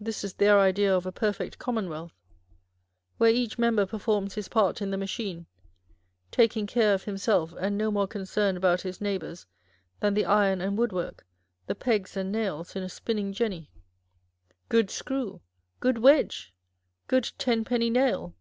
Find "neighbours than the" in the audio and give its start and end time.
9.00-10.24